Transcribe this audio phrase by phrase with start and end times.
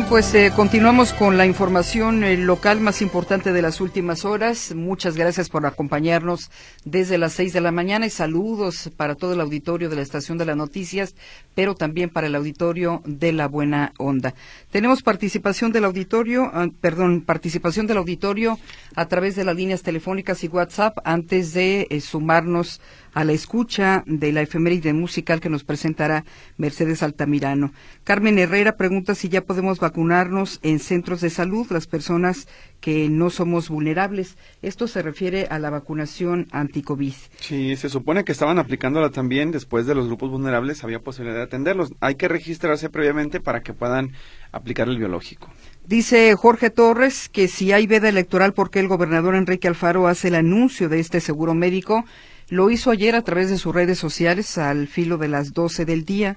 [0.00, 4.74] Bien, pues eh, continuamos con la información eh, local más importante de las últimas horas.
[4.74, 6.50] Muchas gracias por acompañarnos
[6.86, 10.38] desde las seis de la mañana y saludos para todo el auditorio de la Estación
[10.38, 11.14] de las Noticias,
[11.54, 14.32] pero también para el auditorio de la Buena Onda.
[14.70, 18.58] Tenemos participación del auditorio, ah, perdón, participación del auditorio
[18.94, 22.80] a través de las líneas telefónicas y WhatsApp antes de eh, sumarnos
[23.14, 26.24] a la escucha de la efeméride musical que nos presentará
[26.56, 27.72] Mercedes Altamirano.
[28.04, 32.48] Carmen Herrera pregunta si ya podemos vacunarnos en centros de salud las personas
[32.80, 34.36] que no somos vulnerables.
[34.62, 37.12] Esto se refiere a la vacunación anti-COVID.
[37.40, 41.44] Sí, se supone que estaban aplicándola también después de los grupos vulnerables, había posibilidad de
[41.44, 41.92] atenderlos.
[42.00, 44.12] Hay que registrarse previamente para que puedan
[44.52, 45.48] aplicar el biológico.
[45.86, 50.28] Dice Jorge Torres que si hay veda electoral, ¿por qué el gobernador Enrique Alfaro hace
[50.28, 52.04] el anuncio de este seguro médico?
[52.50, 56.04] Lo hizo ayer a través de sus redes sociales al filo de las 12 del
[56.04, 56.36] día.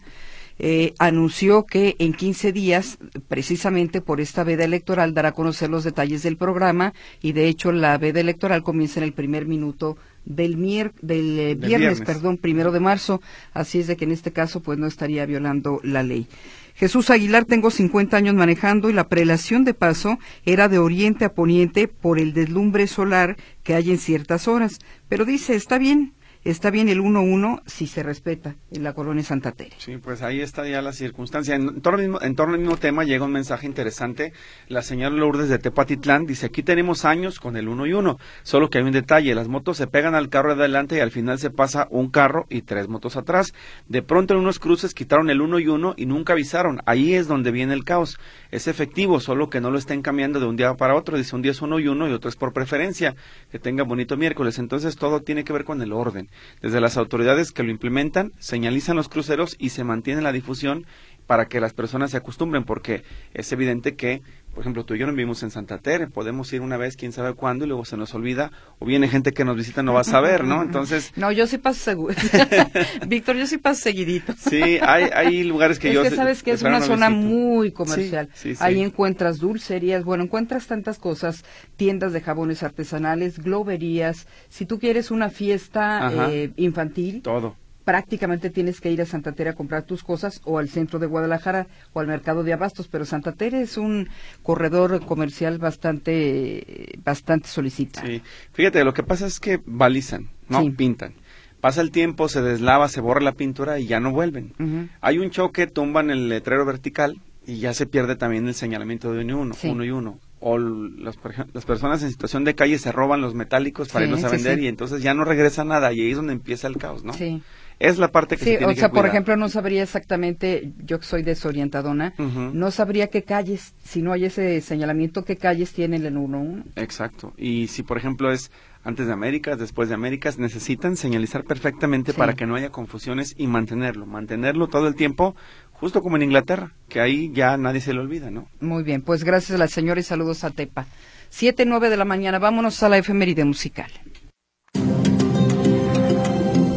[0.60, 5.84] Eh, anunció que en 15 días, precisamente por esta veda electoral, dará a conocer los
[5.84, 10.56] detalles del programa y de hecho la veda electoral comienza en el primer minuto del,
[11.02, 13.22] del, eh, viernes, perdón, primero de marzo.
[13.54, 16.28] Así es de que en este caso pues no estaría violando la ley.
[16.76, 21.34] Jesús Aguilar, tengo 50 años manejando y la prelación de paso era de oriente a
[21.34, 24.80] poniente por el deslumbre solar que hay en ciertas horas.
[25.08, 26.14] Pero dice, está bien,
[26.44, 29.76] está bien el 1-1 si se respeta en la colonia Santa Tere.
[29.78, 31.56] Sí, pues ahí está ya la circunstancia.
[31.56, 34.34] En torno, al mismo, en torno al mismo tema llega un mensaje interesante.
[34.68, 38.70] La señora Lourdes de Tepatitlán dice, aquí tenemos años con el 1 y 1, solo
[38.70, 41.40] que hay un detalle, las motos se pegan al carro de adelante y al final
[41.40, 43.54] se pasa un carro y tres motos atrás.
[43.88, 46.82] De pronto en unos cruces quitaron el 1 y 1 y nunca avisaron.
[46.86, 48.20] Ahí es donde viene el caos.
[48.52, 51.18] Es efectivo, solo que no lo estén cambiando de un día para otro.
[51.18, 53.16] Dice un día es 1 y 1 y otro es por preferencia.
[53.52, 54.60] Que tenga bonito miércoles.
[54.60, 56.30] Entonces todo tiene que ver con el orden.
[56.62, 60.86] Desde las autoridades que lo implementan, señalizan los cruceros y se mantiene la difusión
[61.28, 64.22] para que las personas se acostumbren, porque es evidente que,
[64.54, 67.12] por ejemplo, tú y yo no vivimos en Santa Tere, podemos ir una vez, quién
[67.12, 70.02] sabe cuándo, y luego se nos olvida, o viene gente que nos visita, no va
[70.02, 70.62] a saber, ¿no?
[70.64, 71.12] Entonces...
[71.16, 72.16] No, yo sí paso seguro.
[73.08, 74.34] Víctor, yo sí paso seguidito.
[74.38, 76.04] Sí, hay, hay lugares que yo...
[76.04, 78.30] Es que sabes que es una zona muy comercial.
[78.60, 81.44] Ahí encuentras dulcerías, bueno, encuentras tantas cosas,
[81.78, 87.22] tiendas de jabones artesanales, globerías, si tú quieres una fiesta eh, infantil.
[87.22, 91.00] Todo prácticamente tienes que ir a Santa Tere a comprar tus cosas o al centro
[91.00, 94.10] de Guadalajara o al mercado de abastos, pero Santa Tere es un
[94.42, 98.08] corredor comercial bastante bastante solicitado.
[98.08, 98.22] Sí,
[98.54, 101.14] fíjate, lo que pasa es que balizan, no pintan.
[101.60, 104.90] Pasa el tiempo, se deslava, se borra la pintura y ya no vuelven.
[105.00, 109.24] Hay un choque, tumban el letrero vertical y ya se pierde también el señalamiento de
[109.24, 111.18] uno, uno, uno y uno o las,
[111.54, 114.68] las, personas en situación de calle se roban los metálicos para irlos a vender y
[114.68, 117.14] entonces ya no regresa nada y ahí es donde empieza el caos, ¿no?
[117.14, 117.42] Sí
[117.80, 121.06] es la parte que se tiene o sea, por ejemplo, no sabría exactamente, yo que
[121.06, 126.18] soy desorientadona, no sabría qué calles, si no hay ese señalamiento, qué calles tienen el
[126.18, 127.34] 1 Exacto.
[127.38, 128.52] Y si, por ejemplo, es
[128.84, 133.48] antes de Américas, después de Américas, necesitan señalizar perfectamente para que no haya confusiones y
[133.48, 135.36] mantenerlo, mantenerlo todo el tiempo,
[135.72, 138.48] justo como en Inglaterra, que ahí ya nadie se le olvida, ¿no?
[138.60, 140.86] Muy bien, pues gracias a la señora y saludos a Tepa.
[141.30, 143.90] Siete, nueve de la mañana, vámonos a la efeméride musical.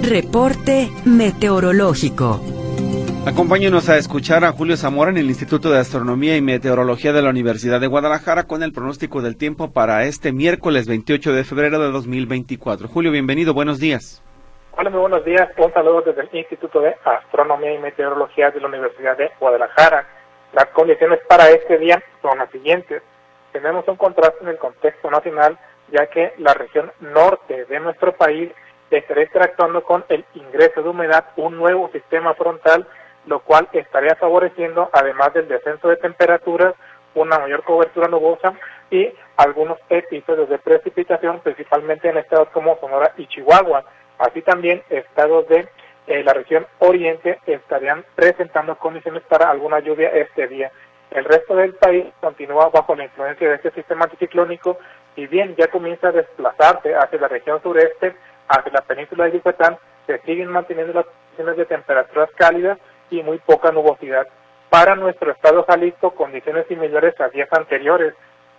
[0.09, 2.41] Reporte meteorológico.
[3.27, 7.31] Acompáñenos a escuchar a Julio Zamora en el Instituto de Astronomía y Meteorología de la
[7.31, 11.91] Universidad de Guadalajara con el pronóstico del tiempo para este miércoles 28 de febrero de
[11.91, 12.87] 2024.
[12.87, 14.22] Julio, bienvenido, buenos días.
[14.78, 15.49] Hola, muy buenos días.
[15.56, 20.06] Un saludo desde el Instituto de Astronomía y Meteorología de la Universidad de Guadalajara.
[20.53, 23.03] Las condiciones para este día son las siguientes.
[23.50, 25.59] Tenemos un contraste en el contexto nacional,
[25.91, 28.53] ya que la región norte de nuestro país
[28.91, 32.87] estará interactuando con el ingreso de humedad un nuevo sistema frontal,
[33.27, 36.75] lo cual estaría favoreciendo, además del descenso de temperaturas,
[37.15, 38.53] una mayor cobertura nubosa
[38.91, 43.85] y algunos episodios de precipitación, principalmente en estados como Sonora y Chihuahua.
[44.19, 45.69] Así también estados de
[46.07, 50.71] eh, la región oriente estarían presentando condiciones para alguna lluvia este día.
[51.10, 54.78] El resto del país continúa bajo la influencia de este sistema anticiclónico
[55.16, 58.15] y bien ya comienza a desplazarse hacia la región sureste,
[58.48, 62.78] hacia la península de Yucatán se siguen manteniendo las condiciones de temperaturas cálidas
[63.10, 64.27] y muy poca nubosidad.
[64.71, 68.15] Para nuestro estado Jalisco, condiciones similares a días anteriores,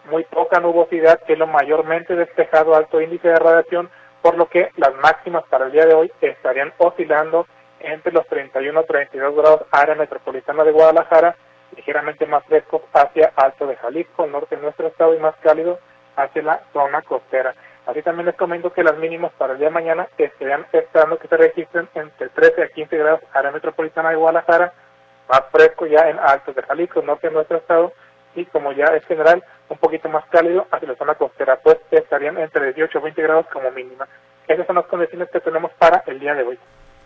[0.09, 3.89] muy poca nubosidad, cielo mayormente despejado, alto índice de radiación,
[4.21, 7.45] por lo que las máximas para el día de hoy estarían oscilando
[7.79, 11.35] entre los 31 y 32 grados área metropolitana de Guadalajara,
[11.75, 15.79] ligeramente más fresco hacia Alto de Jalisco, norte de nuestro estado y más cálido
[16.15, 17.53] hacia la zona costera.
[17.87, 21.29] Así también les comento que las mínimas para el día de mañana estarían esperando que
[21.29, 24.73] se registren entre 13 a 15 grados área metropolitana de Guadalajara,
[25.29, 27.93] más fresco ya en Altos de Jalisco, norte de nuestro estado,
[28.35, 32.37] y como ya es general, un poquito más cálido hacia la zona costera, pues estarían
[32.37, 34.05] entre 18 y 20 grados como mínima.
[34.49, 36.59] Esas son las condiciones que tenemos para el día de hoy.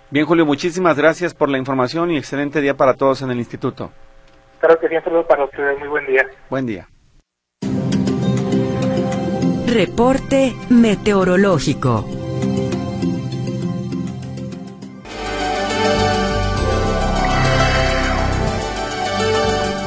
[0.10, 3.92] Bien, Julio, muchísimas gracias por la información y excelente día para todos en el instituto.
[4.60, 5.78] Claro que sí, un saludo para ustedes.
[5.78, 6.25] Muy buen día.
[6.50, 6.88] Buen día.
[9.71, 12.06] Reporte meteorológico.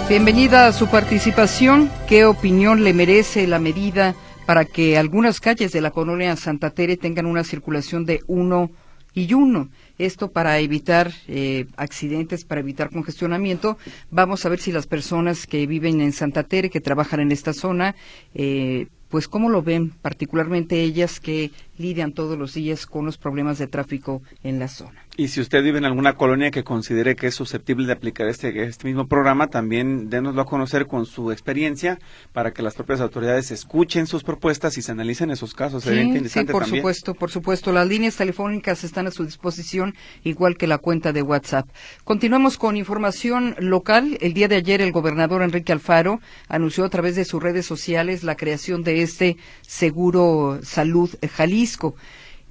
[0.08, 1.90] Bienvenida a su participación.
[2.08, 4.14] ¿Qué opinión le merece la medida
[4.46, 8.70] para que algunas calles de la colonia Santa Tere tengan una circulación de uno
[9.12, 9.69] y uno?
[9.98, 13.76] Esto para evitar eh, accidentes, para evitar congestionamiento.
[14.10, 17.52] Vamos a ver si las personas que viven en Santa Tere, que trabajan en esta
[17.52, 17.94] zona,
[18.34, 23.58] eh, pues cómo lo ven, particularmente ellas que lidian todos los días con los problemas
[23.58, 25.04] de tráfico en la zona.
[25.16, 28.64] Y si usted vive en alguna colonia que considere que es susceptible de aplicar este,
[28.64, 32.00] este mismo programa, también dénoslo a conocer con su experiencia
[32.32, 35.84] para que las propias autoridades escuchen sus propuestas y se analicen esos casos.
[35.84, 37.70] Sí, sí por supuesto, por supuesto.
[37.70, 39.94] Las líneas telefónicas están a su disposición,
[40.25, 41.69] igual que la cuenta de WhatsApp.
[42.02, 44.19] Continuamos con información local.
[44.20, 48.25] El día de ayer el gobernador Enrique Alfaro anunció a través de sus redes sociales
[48.25, 51.94] la creación de este seguro salud Jalisco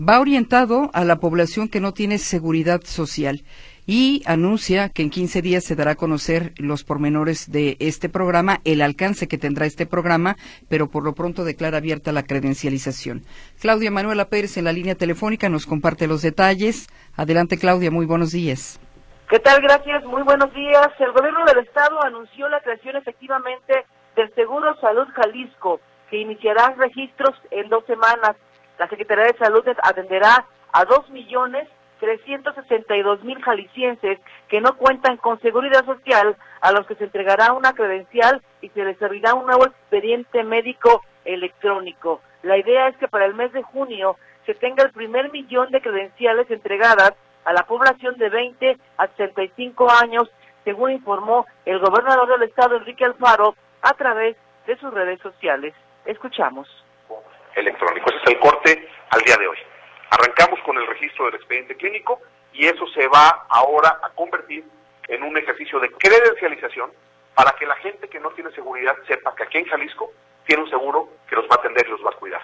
[0.08, 3.44] va orientado a la población que no tiene seguridad social
[3.86, 8.60] y anuncia que en 15 días se dará a conocer los pormenores de este programa,
[8.64, 10.36] el alcance que tendrá este programa,
[10.70, 13.24] pero por lo pronto declara abierta la credencialización.
[13.60, 16.88] Claudia Manuela Pérez en la línea telefónica nos comparte los detalles.
[17.16, 18.80] Adelante, Claudia, muy buenos días.
[19.30, 19.62] ¿Qué tal?
[19.62, 20.90] Gracias, muy buenos días.
[21.00, 23.86] El gobierno del Estado anunció la creación efectivamente
[24.16, 25.80] del Seguro Salud Jalisco,
[26.10, 28.36] que iniciará registros en dos semanas.
[28.84, 31.70] La Secretaría de Salud atenderá a dos millones
[33.02, 34.20] dos mil jaliscienses
[34.50, 38.84] que no cuentan con seguridad social, a los que se entregará una credencial y se
[38.84, 42.20] les servirá un nuevo expediente médico electrónico.
[42.42, 45.82] La idea es que para el mes de junio se tenga el primer millón de
[45.82, 47.14] credenciales entregadas
[47.46, 50.30] a la población de 20 a 65 años,
[50.66, 54.36] según informó el gobernador del estado, Enrique Alfaro, a través
[54.68, 55.74] de sus redes sociales.
[56.04, 56.83] Escuchamos
[57.56, 58.10] electrónico.
[58.10, 59.58] Ese es el corte al día de hoy.
[60.10, 62.22] Arrancamos con el registro del expediente clínico
[62.54, 64.64] y eso se va ahora a convertir
[65.08, 66.92] en un ejercicio de credencialización
[67.34, 70.12] para que la gente que no tiene seguridad sepa que aquí en Jalisco
[70.46, 72.42] tiene un seguro que los va a atender y los va a cuidar.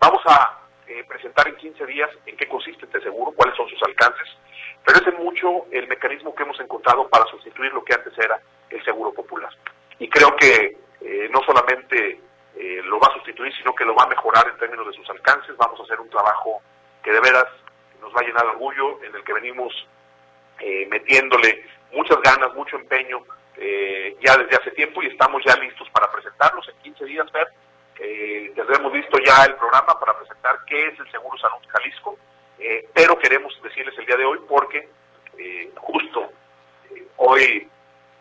[0.00, 3.82] Vamos a eh, presentar en 15 días en qué consiste este seguro, cuáles son sus
[3.82, 4.28] alcances,
[4.84, 8.40] pero es mucho el mecanismo que hemos encontrado para sustituir lo que antes era
[8.70, 9.50] el seguro popular.
[9.98, 12.20] Y creo que eh, no solamente
[12.60, 15.08] eh, lo va a sustituir, sino que lo va a mejorar en términos de sus
[15.08, 15.56] alcances.
[15.56, 16.60] Vamos a hacer un trabajo
[17.02, 17.46] que de veras
[18.02, 19.72] nos va a llenar de orgullo, en el que venimos
[20.58, 23.24] eh, metiéndole muchas ganas, mucho empeño
[23.56, 27.48] eh, ya desde hace tiempo y estamos ya listos para presentarlos en 15 días, ver.
[27.98, 32.18] Eh, tendremos listo ya el programa para presentar qué es el Seguro Salud Jalisco,
[32.92, 34.86] pero queremos decirles el día de hoy porque
[35.76, 36.30] justo
[37.16, 37.66] hoy,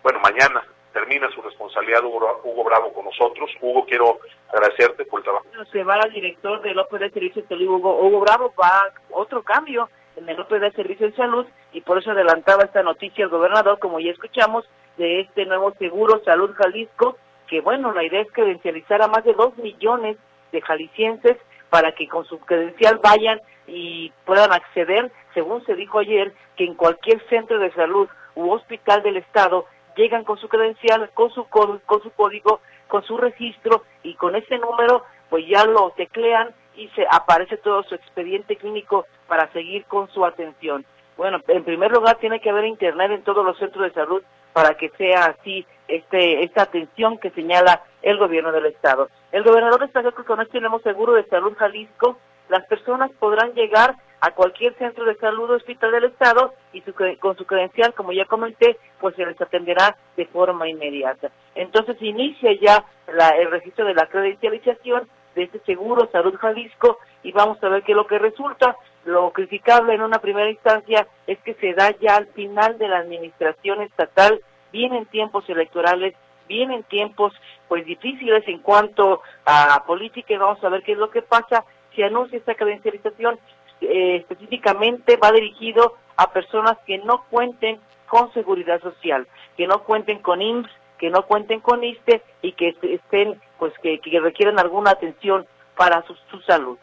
[0.02, 0.64] bueno, mañana
[0.94, 3.50] termina su responsabilidad Hugo, Bravo con nosotros.
[3.62, 4.20] Hugo, quiero
[4.52, 5.46] agradecerte por el trabajo.
[5.72, 8.94] Se va al director del OPD de Servicios de Salud, Hugo, Hugo Bravo, va a
[9.12, 13.24] otro cambio en el OPD de Servicios de Salud y por eso adelantaba esta noticia
[13.24, 14.66] el gobernador, como ya escuchamos,
[14.98, 17.18] de este nuevo seguro Salud Jalisco,
[17.48, 20.18] que bueno, la idea es credencializar a más de dos millones
[20.52, 21.38] de jaliscienses
[21.70, 26.76] para que con su credencial vayan y puedan acceder, según se dijo ayer, que en
[26.76, 29.66] cualquier centro de salud u hospital del Estado
[30.00, 34.58] llegan con su credencial, con su, con, su código, con su registro y con ese
[34.58, 40.10] número pues ya lo teclean y se aparece todo su expediente clínico para seguir con
[40.10, 40.86] su atención.
[41.18, 44.76] Bueno, en primer lugar tiene que haber internet en todos los centros de salud para
[44.76, 49.10] que sea así este esta atención que señala el gobierno del estado.
[49.32, 53.96] El gobernador destacó que con esto tenemos seguro de salud Jalisco, las personas podrán llegar
[54.22, 56.82] a cualquier centro de salud o hospital del Estado y
[57.18, 61.32] con su credencial, como ya comenté, pues se les atenderá de forma inmediata.
[61.56, 67.64] Entonces inicia ya el registro de la credencialización de este seguro Salud Jalisco y vamos
[67.64, 68.76] a ver qué es lo que resulta.
[69.06, 73.00] Lo criticable en una primera instancia es que se da ya al final de la
[73.00, 76.14] administración estatal, vienen tiempos electorales,
[76.48, 77.34] vienen tiempos
[77.68, 81.64] pues difíciles en cuanto a política y vamos a ver qué es lo que pasa.
[81.96, 83.40] Si anuncia esta credencialización,
[83.82, 90.20] eh, específicamente va dirigido a personas que no cuenten con seguridad social, que no cuenten
[90.20, 94.92] con IMSS, que no cuenten con ISTE y que estén, pues que, que requieran alguna
[94.92, 95.46] atención
[95.78, 96.78] para su, su salud.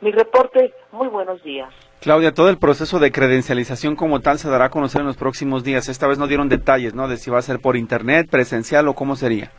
[0.00, 1.68] Mi reporte, muy buenos días.
[2.00, 5.62] Claudia, todo el proceso de credencialización como tal se dará a conocer en los próximos
[5.62, 5.90] días.
[5.90, 7.06] Esta vez no dieron detalles, ¿no?
[7.06, 9.50] De si va a ser por internet, presencial o cómo sería.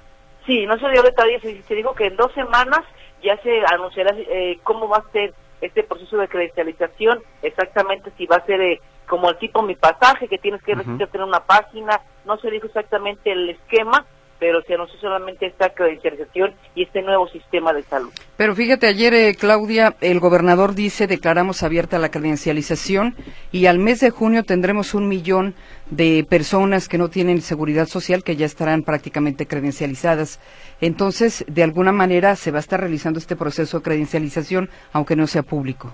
[0.48, 2.80] Sí, no se dio detalle, se, se dijo que en dos semanas
[3.22, 8.38] ya se anunciará eh, cómo va a ser este proceso de credencialización, exactamente si va
[8.38, 12.02] a ser eh, como el tipo mi pasaje, que tienes que registrarte en una página,
[12.26, 14.06] no se dijo exactamente el esquema,
[14.42, 18.10] pero se anunció solamente esta credencialización y este nuevo sistema de salud.
[18.38, 23.16] Pero fíjate, ayer, eh, Claudia, el gobernador dice, declaramos abierta la credencialización
[23.52, 25.54] y al mes de junio tendremos un millón
[25.92, 30.40] de personas que no tienen seguridad social que ya estarán prácticamente credencializadas.
[30.82, 35.28] Entonces, de alguna manera, se va a estar realizando este proceso de credencialización, aunque no
[35.28, 35.94] sea público.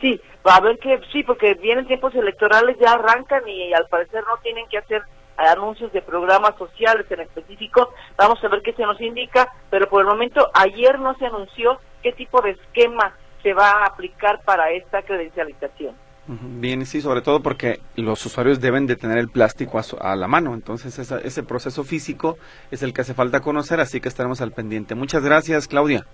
[0.00, 4.24] Sí, va a ver que sí, porque vienen tiempos electorales, ya arrancan y al parecer
[4.24, 5.02] no tienen que hacer
[5.38, 7.92] anuncios de programas sociales en específico.
[8.16, 11.78] Vamos a ver qué se nos indica, pero por el momento ayer no se anunció
[12.02, 15.94] qué tipo de esquema se va a aplicar para esta credencialización.
[16.26, 20.52] Bien, sí, sobre todo porque los usuarios deben de tener el plástico a, la mano,
[20.52, 22.36] entonces ese proceso físico
[22.70, 24.94] es el que hace falta conocer, así que estaremos al pendiente.
[24.94, 26.04] Muchas gracias, Claudia.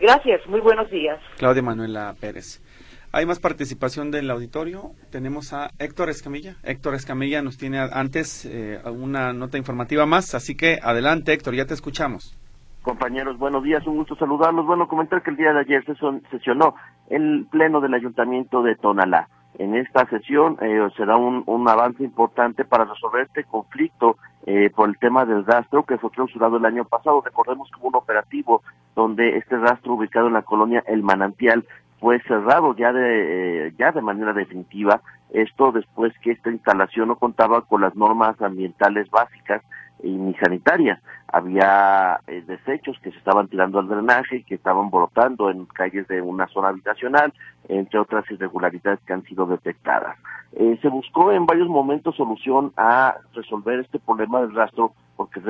[0.00, 1.18] Gracias, muy buenos días.
[1.38, 2.62] Claudia Manuela Pérez.
[3.16, 4.90] Hay más participación del auditorio.
[5.12, 6.56] Tenemos a Héctor Escamilla.
[6.64, 11.64] Héctor Escamilla nos tiene antes eh, una nota informativa más, así que adelante Héctor, ya
[11.64, 12.36] te escuchamos.
[12.82, 14.66] Compañeros, buenos días, un gusto saludarlos.
[14.66, 15.94] Bueno, comentar que el día de ayer se
[16.28, 16.74] sesionó
[17.08, 19.28] el pleno del Ayuntamiento de Tonalá.
[19.60, 24.88] En esta sesión eh, será un, un, avance importante para resolver este conflicto eh, por
[24.88, 27.22] el tema del rastro que fue clausurado el año pasado.
[27.24, 28.64] Recordemos que hubo un operativo
[28.96, 31.64] donde este rastro ubicado en la colonia El Manantial
[32.04, 37.16] fue cerrado ya de, eh, ya de manera definitiva, esto después que esta instalación no
[37.16, 39.62] contaba con las normas ambientales básicas
[40.02, 41.00] y ni sanitarias.
[41.28, 46.20] Había eh, desechos que se estaban tirando al drenaje, que estaban brotando en calles de
[46.20, 47.32] una zona habitacional,
[47.70, 50.18] entre otras irregularidades que han sido detectadas.
[50.52, 55.40] Eh, se buscó en varios momentos solución a resolver este problema del rastro, porque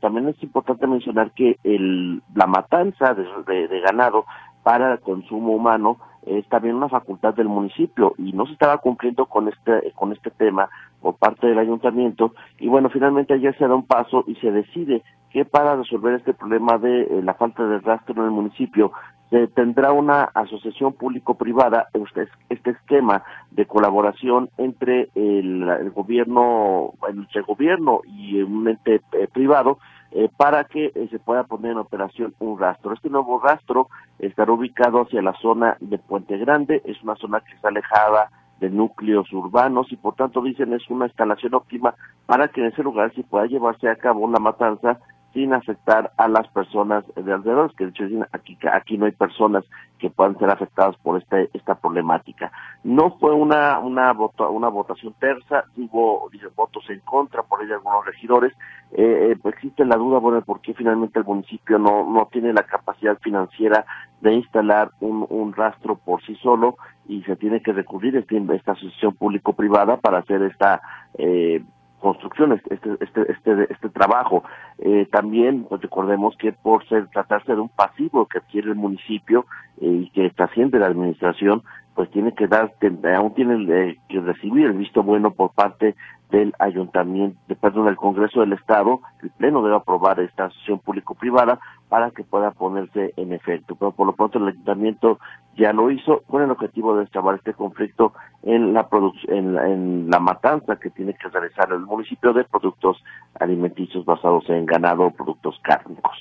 [0.00, 4.24] también es importante mencionar que el, la matanza de ganado
[4.66, 5.96] para el consumo humano
[6.26, 10.32] es también una facultad del municipio y no se estaba cumpliendo con este con este
[10.32, 10.68] tema
[11.00, 15.04] por parte del ayuntamiento y bueno finalmente ayer se da un paso y se decide
[15.30, 18.90] que para resolver este problema de eh, la falta de rastro en el municipio
[19.30, 27.46] se tendrá una asociación público-privada, este, este esquema de colaboración entre el, gobierno, entre el
[27.46, 29.78] gobierno y un ente eh, privado,
[30.12, 32.92] eh, para que eh, se pueda poner en operación un rastro.
[32.92, 37.54] Este nuevo rastro estará ubicado hacia la zona de Puente Grande, es una zona que
[37.54, 41.94] está alejada de núcleos urbanos y por tanto dicen es una instalación óptima
[42.24, 44.98] para que en ese lugar se pueda llevarse a cabo una matanza
[45.36, 49.64] sin afectar a las personas de alrededor, que de hecho aquí, aquí no hay personas
[49.98, 52.50] que puedan ser afectadas por este, esta problemática.
[52.84, 58.06] No fue una, una, una votación tersa, hubo votos en contra por ahí de algunos
[58.06, 58.54] regidores,
[58.92, 62.62] eh, eh, existe la duda, bueno, por qué finalmente el municipio no, no tiene la
[62.62, 63.84] capacidad financiera
[64.22, 66.76] de instalar un, un rastro por sí solo
[67.08, 70.80] y se tiene que recurrir a este, esta asociación público-privada para hacer esta
[71.18, 71.62] eh,
[72.06, 74.44] construcción, este, este, este, este trabajo.
[74.78, 79.44] Eh, también pues, recordemos que por ser tratarse de un pasivo que adquiere el municipio
[79.80, 81.62] eh, y que trasciende la administración,
[81.96, 82.74] pues tiene que dar,
[83.16, 85.96] aún tiene eh, que recibir el visto bueno por parte
[86.30, 92.10] del ayuntamiento, perdón, del Congreso del Estado, el Pleno debe aprobar esta asociación público-privada para
[92.10, 93.76] que pueda ponerse en efecto.
[93.76, 95.18] Pero por lo pronto el ayuntamiento
[95.56, 98.88] ya lo hizo con el objetivo de destrabar este conflicto en la
[99.28, 103.02] en, en la matanza que tiene que realizar el municipio de productos
[103.38, 106.16] alimenticios basados en ganado o productos cárnicos.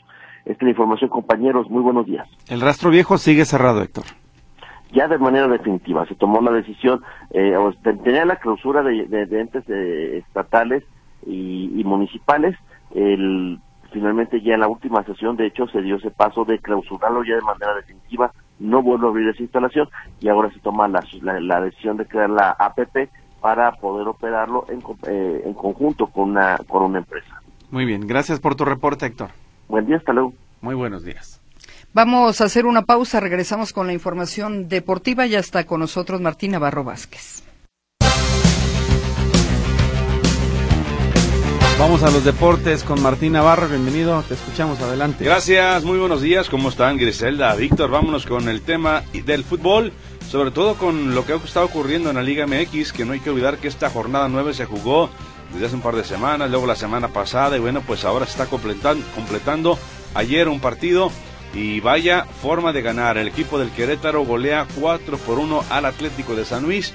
[0.45, 1.69] Esta es la información, compañeros.
[1.69, 2.27] Muy buenos días.
[2.47, 4.05] El rastro viejo sigue cerrado, Héctor
[4.95, 6.07] ya de manera definitiva.
[6.07, 7.53] Se tomó la decisión, eh,
[8.03, 10.83] tenía la clausura de, de, entes eh, estatales
[11.27, 12.55] y, municipales.
[12.95, 13.59] El,
[13.91, 17.35] finalmente ya en la última sesión, de hecho, se dio ese paso de clausurarlo ya
[17.35, 18.31] de manera definitiva.
[18.57, 19.89] No vuelvo a abrir esa instalación
[20.21, 23.09] y ahora se toma la, la, decisión de crear la APP
[23.41, 27.41] para poder operarlo en, eh, en conjunto con una, con una empresa.
[27.69, 29.31] Muy bien, gracias por tu reporte, Héctor.
[29.67, 30.33] Buen día, hasta luego.
[30.61, 31.44] Muy buenos días.
[31.95, 35.27] Vamos a hacer una pausa, regresamos con la información deportiva.
[35.27, 37.41] Ya está con nosotros Martín Navarro Vázquez.
[41.79, 45.23] Vamos a los deportes con Martín Navarro, bienvenido, te escuchamos adelante.
[45.23, 47.89] Gracias, muy buenos días, ¿cómo están Griselda, Víctor?
[47.89, 49.93] Vámonos con el tema del fútbol,
[50.29, 53.21] sobre todo con lo que ha estado ocurriendo en la Liga MX, que no hay
[53.21, 55.09] que olvidar que esta jornada 9 se jugó
[55.53, 58.33] desde hace un par de semanas, luego la semana pasada, y bueno, pues ahora se
[58.33, 59.79] está completando, completando
[60.13, 61.09] ayer un partido
[61.55, 63.17] y vaya forma de ganar.
[63.17, 66.93] El equipo del Querétaro golea 4 por 1 al Atlético de San Luis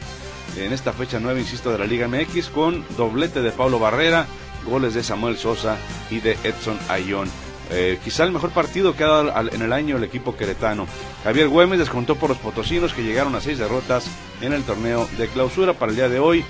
[0.57, 4.27] en esta fecha 9, insisto, de la Liga MX con doblete de Pablo Barrera,
[4.67, 5.77] goles de Samuel Sosa
[6.11, 7.29] y de Edson Ayón.
[7.73, 10.87] eh, quizá el mejor partido que ha dado en el año el equipo queretano.
[11.23, 14.07] Javier Güemes descontó por los potosinos que llegaron a seis derrotas
[14.41, 16.45] en el torneo de clausura para el día de hoy.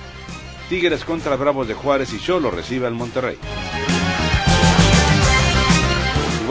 [0.70, 3.36] Tigres contra Bravos de Juárez y Cholo recibe al Monterrey.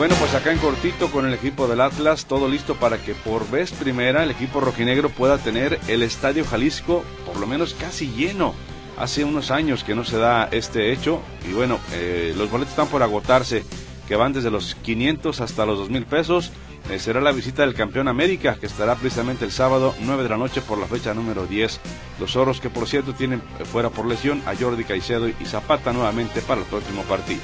[0.00, 3.50] Bueno, pues acá en cortito con el equipo del Atlas, todo listo para que por
[3.50, 8.54] vez primera el equipo rojinegro pueda tener el Estadio Jalisco por lo menos casi lleno.
[8.98, 12.88] Hace unos años que no se da este hecho y bueno, eh, los boletos están
[12.88, 13.62] por agotarse
[14.08, 16.50] que van desde los 500 hasta los 2 mil pesos.
[16.88, 20.38] Eh, será la visita del campeón América, que estará precisamente el sábado 9 de la
[20.38, 21.78] noche por la fecha número 10.
[22.18, 25.92] Los oros que por cierto tienen eh, fuera por lesión a Jordi Caicedo y Zapata
[25.92, 27.42] nuevamente para el próximo partido.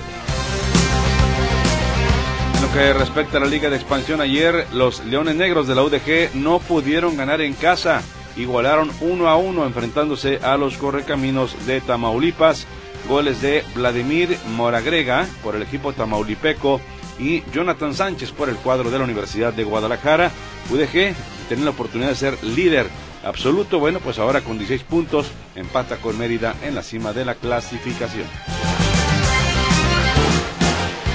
[2.56, 5.82] En lo que respecta a la Liga de Expansión ayer, los Leones Negros de la
[5.82, 8.02] UDG no pudieron ganar en casa.
[8.36, 12.66] Igualaron uno a uno enfrentándose a los Correcaminos de Tamaulipas
[13.08, 16.80] Goles de Vladimir Moragrega por el equipo tamaulipeco
[17.18, 20.30] y Jonathan Sánchez por el cuadro de la Universidad de Guadalajara.
[20.70, 21.14] UDG
[21.48, 22.88] tiene la oportunidad de ser líder
[23.24, 23.78] absoluto.
[23.78, 28.26] Bueno, pues ahora con 16 puntos empata con Mérida en la cima de la clasificación.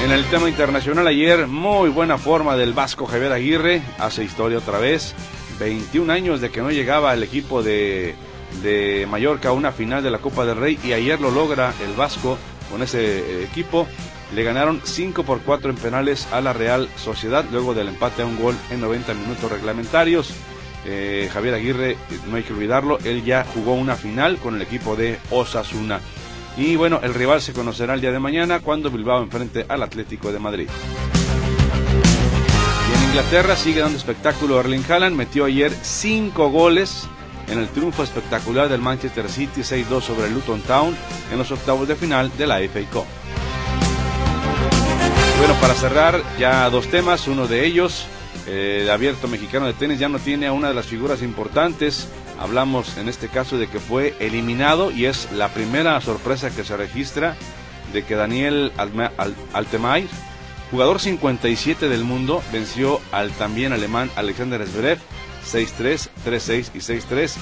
[0.03, 4.79] En el tema internacional ayer, muy buena forma del Vasco Javier Aguirre, hace historia otra
[4.79, 5.13] vez.
[5.59, 8.15] 21 años de que no llegaba el equipo de
[8.61, 11.93] de Mallorca a una final de la Copa del Rey y ayer lo logra el
[11.93, 12.37] Vasco
[12.69, 13.87] con ese eh, equipo.
[14.35, 18.25] Le ganaron 5 por 4 en penales a la Real Sociedad luego del empate a
[18.25, 20.33] un gol en 90 minutos reglamentarios.
[20.85, 21.97] Eh, Javier Aguirre,
[22.29, 25.99] no hay que olvidarlo, él ya jugó una final con el equipo de Osasuna.
[26.57, 30.31] Y bueno, el rival se conocerá el día de mañana cuando Bilbao enfrente al Atlético
[30.31, 30.69] de Madrid.
[32.89, 37.07] Y en Inglaterra sigue dando espectáculo Erling Haaland, metió ayer 5 goles
[37.47, 40.95] en el triunfo espectacular del Manchester City 6-2 sobre el Luton Town
[41.31, 43.05] en los octavos de final de la FA Cup.
[45.37, 48.05] Bueno, para cerrar ya dos temas, uno de ellos,
[48.47, 52.07] eh, el abierto mexicano de tenis ya no tiene a una de las figuras importantes.
[52.41, 56.75] Hablamos en este caso de que fue eliminado y es la primera sorpresa que se
[56.75, 57.35] registra
[57.93, 58.71] de que Daniel
[59.53, 60.07] Altemay,
[60.71, 64.97] jugador 57 del mundo, venció al también alemán Alexander Zverev
[65.45, 67.35] 6-3, 3-6 y 6-3.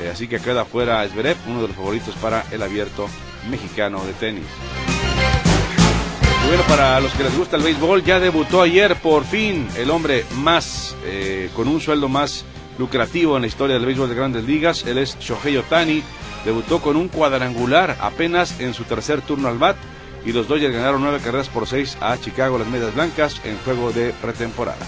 [0.00, 3.08] Eh, así que queda fuera Esberet, uno de los favoritos para el abierto
[3.48, 4.46] mexicano de tenis.
[6.48, 10.24] bueno, para los que les gusta el béisbol, ya debutó ayer por fin el hombre
[10.38, 12.44] más, eh, con un sueldo más
[12.80, 14.84] lucrativo en la historia del béisbol de grandes ligas.
[14.86, 16.02] Él es Shohei Otani.
[16.44, 19.76] Debutó con un cuadrangular apenas en su tercer turno al bat.
[20.24, 23.92] Y los Dodgers ganaron nueve carreras por seis a Chicago, las medias blancas, en juego
[23.92, 24.84] de pretemporada.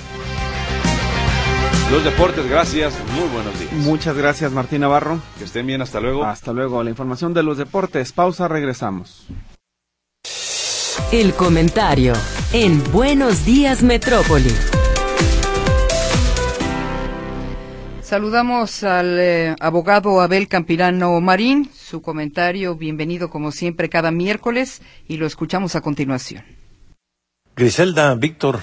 [1.91, 2.95] Los deportes, gracias.
[3.15, 3.73] Muy buenos días.
[3.73, 5.21] Muchas gracias, Martín Navarro.
[5.39, 6.25] Que estén bien, hasta luego.
[6.25, 6.83] Hasta luego.
[6.83, 8.13] La información de los deportes.
[8.13, 9.27] Pausa, regresamos.
[11.13, 12.15] El comentario
[12.55, 14.53] en Buenos Días, Metrópoli.
[18.13, 21.71] Saludamos al eh, abogado Abel Campirano Marín.
[21.75, 26.45] Su comentario, bienvenido como siempre cada miércoles y lo escuchamos a continuación.
[27.57, 28.61] Griselda, Víctor,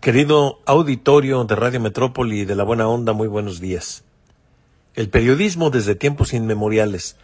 [0.00, 4.02] Querido auditorio de Radio Metrópoli y de la Buena Onda, muy buenos días.
[4.96, 7.16] El periodismo desde tiempos inmemoriales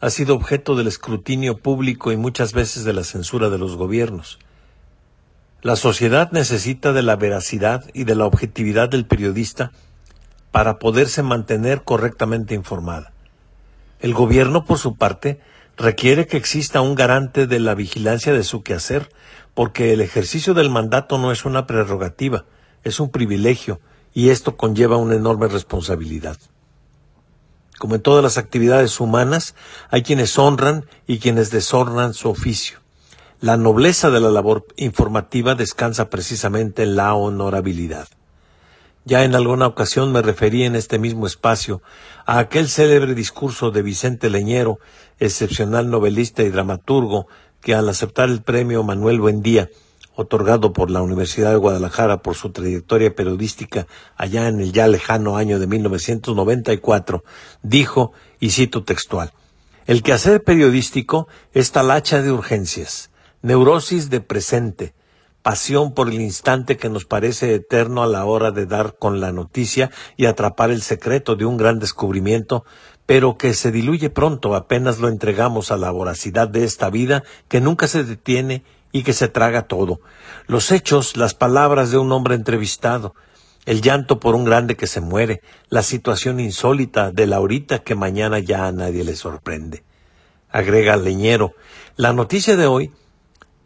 [0.00, 4.38] ha sido objeto del escrutinio público y muchas veces de la censura de los gobiernos.
[5.62, 9.72] La sociedad necesita de la veracidad y de la objetividad del periodista
[10.56, 13.12] para poderse mantener correctamente informada.
[14.00, 15.38] El gobierno, por su parte,
[15.76, 19.10] requiere que exista un garante de la vigilancia de su quehacer
[19.52, 22.46] porque el ejercicio del mandato no es una prerrogativa,
[22.84, 23.82] es un privilegio,
[24.14, 26.38] y esto conlleva una enorme responsabilidad.
[27.78, 29.54] Como en todas las actividades humanas,
[29.90, 32.78] hay quienes honran y quienes deshonran su oficio.
[33.42, 38.08] La nobleza de la labor informativa descansa precisamente en la honorabilidad.
[39.08, 41.80] Ya en alguna ocasión me referí en este mismo espacio
[42.26, 44.80] a aquel célebre discurso de Vicente Leñero,
[45.20, 47.28] excepcional novelista y dramaturgo,
[47.60, 49.70] que al aceptar el premio Manuel Buendía,
[50.16, 55.36] otorgado por la Universidad de Guadalajara por su trayectoria periodística allá en el ya lejano
[55.36, 57.22] año de 1994,
[57.62, 59.32] dijo, y cito textual,
[59.86, 64.94] El quehacer periodístico es talacha de urgencias, neurosis de presente,
[65.46, 69.30] pasión por el instante que nos parece eterno a la hora de dar con la
[69.30, 72.64] noticia y atrapar el secreto de un gran descubrimiento,
[73.06, 77.60] pero que se diluye pronto apenas lo entregamos a la voracidad de esta vida que
[77.60, 80.00] nunca se detiene y que se traga todo.
[80.48, 83.14] Los hechos, las palabras de un hombre entrevistado,
[83.66, 87.94] el llanto por un grande que se muere, la situación insólita de la horita que
[87.94, 89.84] mañana ya a nadie le sorprende.
[90.50, 91.54] Agrega Leñero,
[91.94, 92.90] la noticia de hoy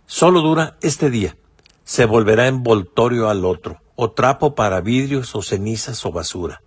[0.04, 1.38] solo dura este día,
[1.90, 6.62] se volverá envoltorio al otro, o trapo para vidrios o cenizas o basura.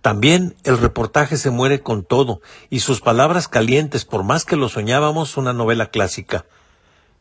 [0.00, 4.68] También el reportaje se muere con todo, y sus palabras calientes, por más que lo
[4.68, 6.46] soñábamos, una novela clásica.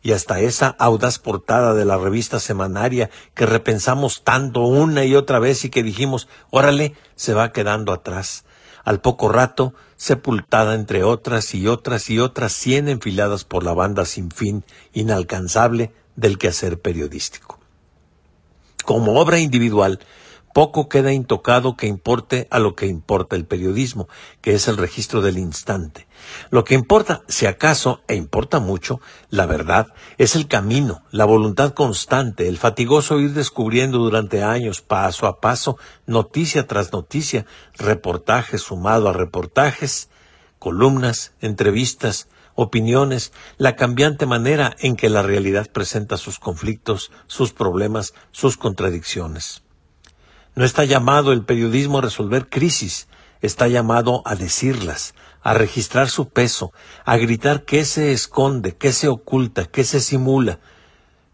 [0.01, 5.37] Y hasta esa audaz portada de la revista semanaria que repensamos tanto una y otra
[5.37, 8.43] vez y que dijimos, órale, se va quedando atrás.
[8.83, 14.03] Al poco rato, sepultada entre otras y otras y otras cien enfiladas por la banda
[14.05, 17.59] sin fin, inalcanzable del quehacer periodístico.
[18.83, 19.99] Como obra individual,
[20.53, 24.07] poco queda intocado que importe a lo que importa el periodismo,
[24.39, 26.07] que es el registro del instante.
[26.51, 29.87] Lo que importa, si acaso, e importa mucho, la verdad,
[30.19, 35.77] es el camino, la voluntad constante, el fatigoso ir descubriendo durante años, paso a paso,
[36.05, 40.09] noticia tras noticia, reportajes sumado a reportajes,
[40.59, 48.13] columnas, entrevistas, opiniones, la cambiante manera en que la realidad presenta sus conflictos, sus problemas,
[48.31, 49.63] sus contradicciones.
[50.55, 53.07] No está llamado el periodismo a resolver crisis,
[53.41, 56.71] está llamado a decirlas, a registrar su peso,
[57.05, 60.59] a gritar qué se esconde, qué se oculta, qué se simula,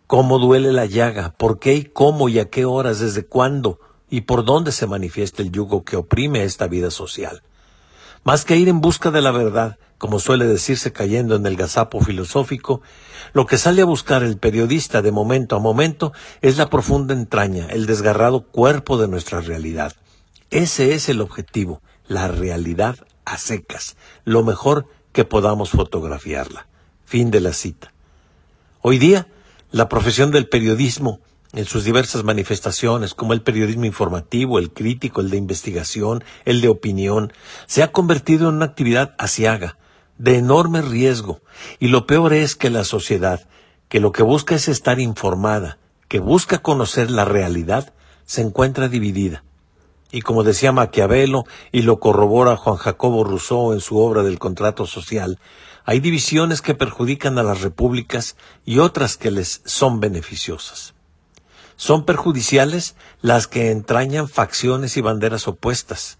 [0.08, 3.80] cómo duele la llaga, por qué y cómo y a qué horas, desde cuándo
[4.10, 7.44] y por dónde se manifiesta el yugo que oprime esta vida social.
[8.24, 12.02] Más que ir en busca de la verdad, como suele decirse cayendo en el gazapo
[12.02, 12.82] filosófico,
[13.34, 17.68] lo que sale a buscar el periodista de momento a momento es la profunda entraña,
[17.68, 19.94] el desgarrado cuerpo de nuestra realidad.
[20.52, 26.68] Ese es el objetivo, la realidad a secas, lo mejor que podamos fotografiarla.
[27.06, 27.94] Fin de la cita.
[28.82, 29.28] Hoy día,
[29.72, 31.20] la profesión del periodismo
[31.54, 36.68] en sus diversas manifestaciones, como el periodismo informativo, el crítico, el de investigación, el de
[36.68, 37.34] opinión,
[37.66, 39.78] se ha convertido en una actividad asiaga,
[40.18, 41.42] de enorme riesgo,
[41.80, 43.48] y lo peor es que la sociedad,
[43.88, 47.94] que lo que busca es estar informada, que busca conocer la realidad,
[48.26, 49.44] se encuentra dividida.
[50.12, 54.86] Y como decía Maquiavelo, y lo corrobora Juan Jacobo Rousseau en su obra del contrato
[54.86, 55.40] social,
[55.86, 58.36] hay divisiones que perjudican a las repúblicas
[58.66, 60.94] y otras que les son beneficiosas.
[61.80, 66.18] Son perjudiciales las que entrañan facciones y banderas opuestas,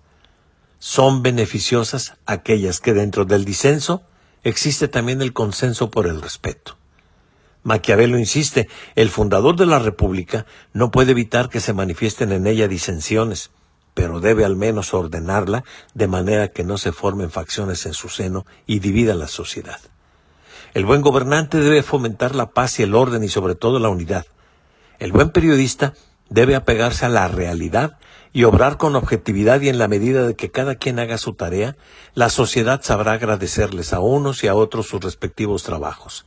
[0.80, 4.02] son beneficiosas aquellas que dentro del disenso
[4.46, 6.78] existe también el consenso por el respeto.
[7.64, 12.70] Maquiavelo insiste, el fundador de la República no puede evitar que se manifiesten en ella
[12.70, 13.52] disensiones,
[13.94, 18.46] pero debe al menos ordenarla de manera que no se formen facciones en su seno
[18.66, 19.82] y divida la sociedad.
[20.74, 24.26] El buen gobernante debe fomentar la paz y el orden y sobre todo la unidad.
[25.00, 25.94] El buen periodista
[26.30, 27.98] debe apegarse a la realidad
[28.34, 31.76] y obrar con objetividad y en la medida de que cada quien haga su tarea,
[32.14, 36.26] la sociedad sabrá agradecerles a unos y a otros sus respectivos trabajos.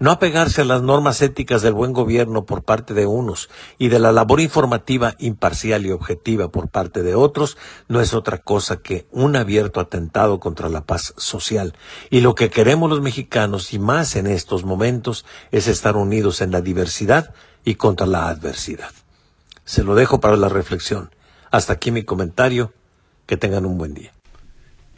[0.00, 3.98] No apegarse a las normas éticas del buen gobierno por parte de unos y de
[3.98, 9.06] la labor informativa imparcial y objetiva por parte de otros no es otra cosa que
[9.10, 11.74] un abierto atentado contra la paz social.
[12.08, 16.50] Y lo que queremos los mexicanos, y más en estos momentos, es estar unidos en
[16.50, 18.92] la diversidad y contra la adversidad.
[19.66, 21.14] Se lo dejo para la reflexión.
[21.50, 22.72] Hasta aquí mi comentario.
[23.26, 24.12] Que tengan un buen día.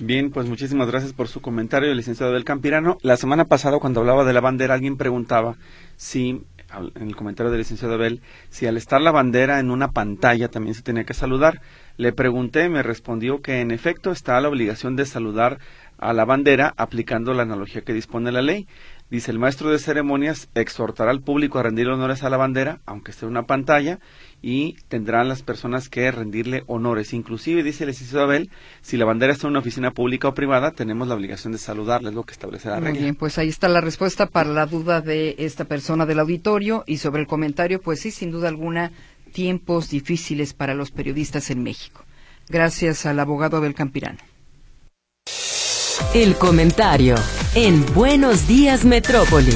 [0.05, 2.99] Bien, pues muchísimas gracias por su comentario, licenciado del Campirano.
[3.03, 5.55] La semana pasada, cuando hablaba de la bandera, alguien preguntaba
[5.95, 6.43] si,
[6.97, 10.75] en el comentario del licenciado Abel, si al estar la bandera en una pantalla también
[10.75, 11.61] se tenía que saludar.
[11.99, 15.61] Le pregunté, me respondió que en efecto está la obligación de saludar
[15.99, 18.67] a la bandera aplicando la analogía que dispone la ley.
[19.13, 23.11] Dice, el maestro de ceremonias exhortará al público a rendir honores a la bandera, aunque
[23.11, 23.99] esté en una pantalla,
[24.41, 27.13] y tendrán las personas que rendirle honores.
[27.13, 28.49] Inclusive, dice el licenciado Abel,
[28.81, 32.09] si la bandera está en una oficina pública o privada, tenemos la obligación de saludarle,
[32.09, 32.89] es lo que establece la regla.
[32.89, 36.83] Muy bien, pues ahí está la respuesta para la duda de esta persona del auditorio
[36.87, 38.93] y sobre el comentario, pues sí, sin duda alguna,
[39.35, 42.03] tiempos difíciles para los periodistas en México.
[42.49, 44.21] Gracias al abogado Abel Campirano.
[46.15, 47.17] El comentario
[47.55, 49.53] en Buenos Días Metrópoli.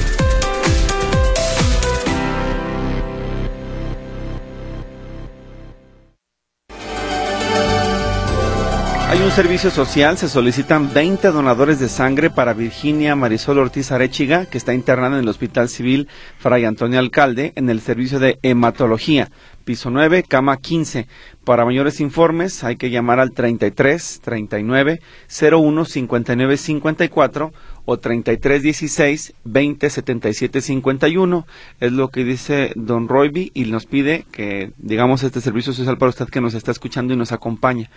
[9.09, 14.45] Hay un servicio social, se solicitan 20 donadores de sangre para Virginia Marisol Ortiz Arechiga,
[14.45, 19.31] que está internada en el Hospital Civil Fray Antonio Alcalde, en el servicio de hematología,
[19.65, 21.07] piso 9, cama 15.
[21.45, 25.01] Para mayores informes hay que llamar al 33 39
[25.41, 27.53] 01 59 54
[27.87, 31.47] o 33 16 20 77 51.
[31.81, 36.11] Es lo que dice don Royby y nos pide que digamos este servicio social para
[36.11, 37.91] usted que nos está escuchando y nos acompaña.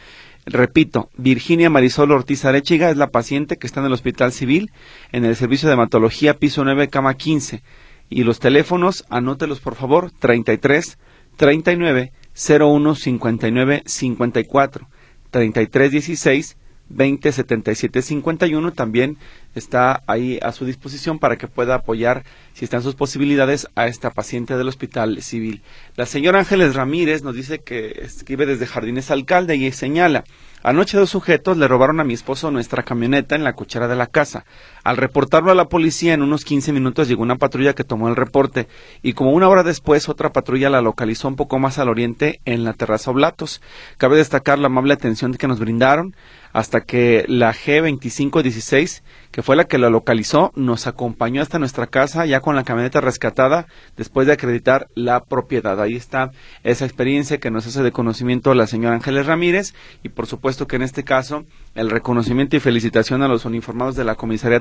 [0.46, 4.72] Repito, Virginia Marisol Ortiz Arechiga es la paciente que está en el Hospital Civil,
[5.12, 7.62] en el servicio de hematología piso 9, cama 15.
[8.10, 10.98] Y los teléfonos, anótelos por favor, 33
[11.36, 14.88] 39 01 59 54,
[15.32, 16.58] 33 16
[16.90, 19.18] 20 77 51 también
[19.56, 22.24] está ahí a su disposición para que pueda apoyar,
[22.54, 25.62] si están sus posibilidades, a esta paciente del Hospital Civil.
[25.96, 30.24] La señora Ángeles Ramírez nos dice que escribe desde Jardines Alcalde y señala,
[30.64, 34.08] anoche dos sujetos le robaron a mi esposo nuestra camioneta en la cochera de la
[34.08, 34.46] casa.
[34.90, 38.16] Al reportarlo a la policía, en unos 15 minutos llegó una patrulla que tomó el
[38.16, 38.68] reporte
[39.04, 42.64] y como una hora después otra patrulla la localizó un poco más al oriente en
[42.64, 43.62] la terraza Oblatos.
[44.00, 46.16] Cabe destacar la amable atención que nos brindaron
[46.54, 52.26] hasta que la G2516, que fue la que lo localizó, nos acompañó hasta nuestra casa
[52.26, 55.80] ya con la camioneta rescatada después de acreditar la propiedad.
[55.80, 56.32] Ahí está
[56.64, 60.78] esa experiencia que nos hace de conocimiento la señora Ángeles Ramírez y por supuesto que
[60.78, 64.60] en este caso el reconocimiento y felicitación a los uniformados de la comisaría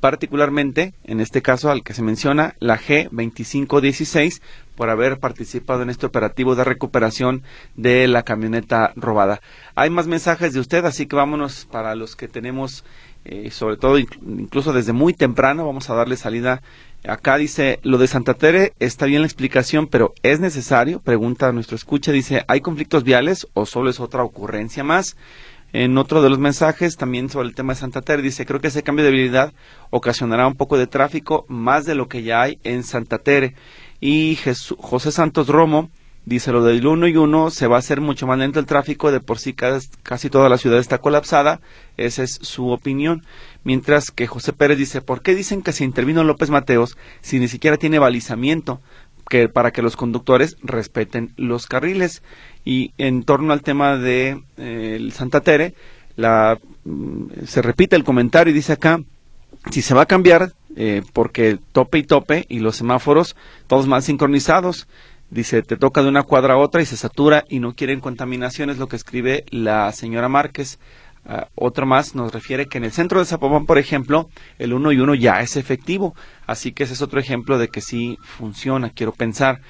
[0.00, 4.40] particularmente en este caso al que se menciona la G2516
[4.74, 7.42] por haber participado en este operativo de recuperación
[7.76, 9.42] de la camioneta robada.
[9.74, 12.84] Hay más mensajes de usted, así que vámonos para los que tenemos,
[13.26, 16.62] eh, sobre todo incluso desde muy temprano, vamos a darle salida.
[17.06, 21.00] Acá dice, lo de Santa Tere está bien la explicación, pero ¿es necesario?
[21.00, 25.16] Pregunta a nuestro escucha, dice, ¿hay conflictos viales o solo es otra ocurrencia más?
[25.72, 28.68] En otro de los mensajes, también sobre el tema de Santa Tere, dice, creo que
[28.68, 29.52] ese cambio de habilidad
[29.90, 33.54] ocasionará un poco de tráfico, más de lo que ya hay en Santa Tere.
[34.00, 34.36] Y
[34.78, 35.90] José Santos Romo
[36.26, 39.12] dice lo del uno y uno se va a hacer mucho más lento el tráfico,
[39.12, 41.60] de por sí casi toda la ciudad está colapsada,
[41.96, 43.24] esa es su opinión.
[43.62, 47.48] Mientras que José Pérez dice, ¿por qué dicen que se intervino López Mateos si ni
[47.48, 48.80] siquiera tiene balizamiento?
[49.30, 52.22] que para que los conductores respeten los carriles
[52.64, 55.74] y en torno al tema de eh, el Santa Tere
[56.16, 59.00] la, mm, se repite el comentario y dice acá
[59.70, 64.02] si se va a cambiar eh, porque tope y tope y los semáforos todos mal
[64.02, 64.88] sincronizados.
[65.30, 68.68] Dice, te toca de una cuadra a otra y se satura y no quieren contaminación,
[68.68, 70.80] es lo que escribe la señora Márquez.
[71.24, 74.90] Uh, otro más nos refiere que en el centro de Zapopan, por ejemplo, el uno
[74.90, 76.16] y uno ya es efectivo.
[76.46, 79.60] Así que ese es otro ejemplo de que sí funciona, quiero pensar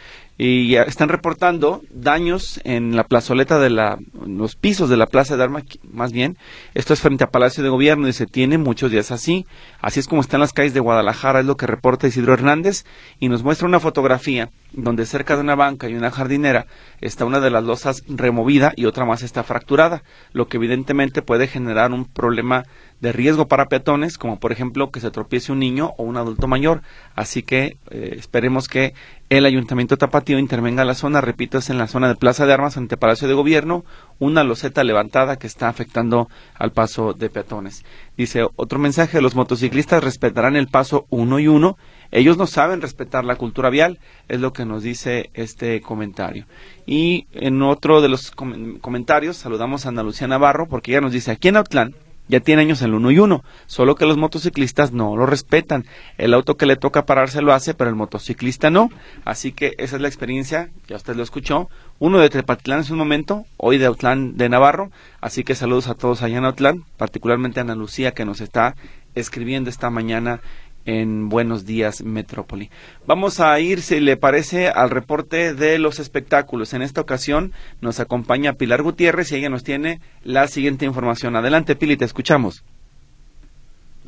[0.42, 5.42] y están reportando daños en la plazoleta de la, los pisos de la Plaza de
[5.42, 6.38] Armas, más bien.
[6.72, 9.44] Esto es frente a Palacio de Gobierno y se tiene muchos días así.
[9.82, 12.86] Así es como están las calles de Guadalajara, es lo que reporta Isidro Hernández
[13.18, 16.66] y nos muestra una fotografía donde cerca de una banca y una jardinera
[17.02, 21.48] está una de las losas removida y otra más está fracturada, lo que evidentemente puede
[21.48, 22.64] generar un problema
[23.00, 26.46] de riesgo para peatones, como por ejemplo que se tropiece un niño o un adulto
[26.46, 26.82] mayor.
[27.14, 28.94] Así que eh, esperemos que
[29.30, 32.52] el Ayuntamiento Tapatío intervenga en la zona, repito, es en la zona de Plaza de
[32.52, 33.84] Armas ante Palacio de Gobierno,
[34.18, 37.84] una loseta levantada que está afectando al paso de peatones.
[38.16, 41.78] Dice otro mensaje, los motociclistas respetarán el paso uno y uno.
[42.10, 46.46] Ellos no saben respetar la cultura vial, es lo que nos dice este comentario.
[46.84, 51.30] Y en otro de los comentarios saludamos a Ana Lucía Navarro porque ella nos dice,
[51.30, 51.94] aquí en Autlán,
[52.30, 55.84] ya tiene años el uno y uno, solo que los motociclistas no lo respetan.
[56.16, 58.88] El auto que le toca pararse lo hace, pero el motociclista no.
[59.24, 61.68] Así que esa es la experiencia, ya usted lo escuchó.
[61.98, 64.90] Uno de Tepatitlán en un momento, hoy de Autlán de Navarro.
[65.20, 68.76] Así que saludos a todos allá en Autlán, particularmente a Ana Lucía que nos está
[69.14, 70.40] escribiendo esta mañana
[70.84, 72.70] en Buenos Días Metrópoli.
[73.06, 76.74] Vamos a ir, si le parece, al reporte de los espectáculos.
[76.74, 81.36] En esta ocasión nos acompaña Pilar Gutiérrez y ella nos tiene la siguiente información.
[81.36, 82.64] Adelante, Pili, te escuchamos.